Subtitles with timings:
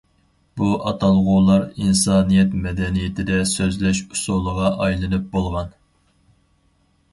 [0.59, 5.73] بۇ ئاتالغۇلار ئىنسانىيەت مەدەنىيىتىدە سۆزلەش ئۇسۇلىغا ئايلىنىپ بولغان.